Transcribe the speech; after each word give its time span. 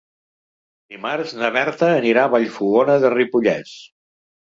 Dimarts 0.93 1.33
na 1.41 1.51
Berta 1.57 1.89
anirà 1.97 2.23
a 2.23 2.31
Vallfogona 2.37 2.95
de 3.05 3.13
Ripollès. 3.15 3.75